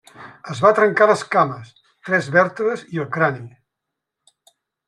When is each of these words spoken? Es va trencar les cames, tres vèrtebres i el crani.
Es 0.53 0.61
va 0.63 0.71
trencar 0.79 1.07
les 1.11 1.21
cames, 1.35 1.69
tres 2.09 2.31
vèrtebres 2.39 2.85
i 2.97 3.05
el 3.05 3.09
crani. 3.19 3.47